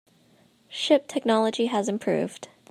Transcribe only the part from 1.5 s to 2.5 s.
has improved.